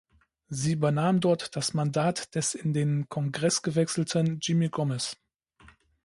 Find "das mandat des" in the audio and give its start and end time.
1.55-2.55